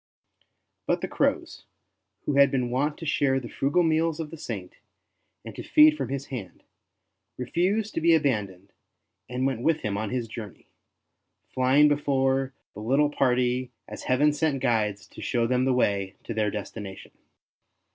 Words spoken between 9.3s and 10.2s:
went with him on